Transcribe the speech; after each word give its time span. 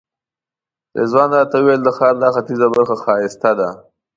رضوان 0.97 1.29
راته 1.37 1.55
وویل 1.59 1.81
د 1.83 1.89
ښار 1.97 2.15
دا 2.23 2.29
ختیځه 2.35 2.67
برخه 2.75 2.95
ښایسته 3.03 3.51
ده. 3.59 3.69